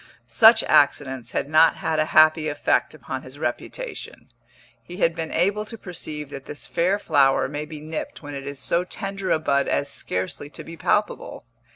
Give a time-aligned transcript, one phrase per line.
[0.25, 4.29] Such accidents had not had a happy effect upon his reputation;
[4.81, 8.47] he had been able to perceive that this fair flower may be nipped when it
[8.47, 11.45] is so tender a bud as scarcely to be palpable.